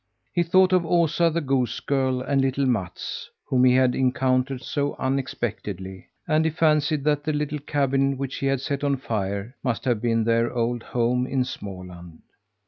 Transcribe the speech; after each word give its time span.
He 0.33 0.41
thought 0.41 0.73
of 0.73 0.83
Osa, 0.83 1.29
the 1.29 1.41
goose 1.41 1.79
girl, 1.79 2.21
and 2.21 2.41
little 2.41 2.65
Mats, 2.65 3.29
whom 3.45 3.65
he 3.65 3.75
had 3.75 3.93
encountered 3.93 4.63
so 4.63 4.95
unexpectedly; 4.97 6.07
and 6.27 6.43
he 6.43 6.49
fancied 6.49 7.03
that 7.03 7.23
the 7.23 7.33
little 7.33 7.59
cabin 7.59 8.17
which 8.17 8.37
he 8.37 8.47
had 8.47 8.61
set 8.61 8.83
on 8.83 8.97
fire 8.97 9.55
must 9.61 9.85
have 9.85 10.01
been 10.01 10.23
their 10.23 10.51
old 10.51 10.81
home 10.81 11.27
in 11.27 11.43
Småland. 11.43 12.21